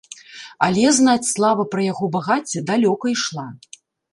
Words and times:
Але, 0.67 0.85
знаць, 0.99 1.27
слава 1.33 1.67
пра 1.73 1.81
яго 1.91 2.05
багацце 2.17 2.65
далёка 2.71 3.05
ішла. 3.17 3.47